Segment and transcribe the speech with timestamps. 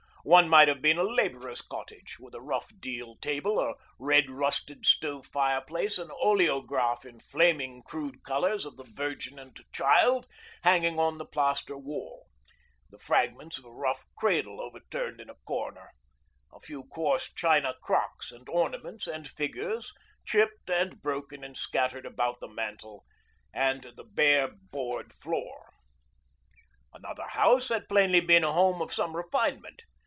[0.23, 4.85] One might have been a labourer's cottage, with a rough deal table, a red rusted
[4.85, 10.27] stove fireplace, an oleograph in flaming crude colours of the 'Virgin and Child'
[10.63, 12.27] hanging on the plaster wall,
[12.91, 15.89] the fragments of a rough cradle overturned in a corner,
[16.53, 19.91] a few coarse china crocks and ornaments and figures
[20.23, 23.05] chipped and broken and scattered about the mantel,
[23.51, 25.71] and the bare board floor.
[26.93, 29.81] Another house had plainly been a home of some refinement.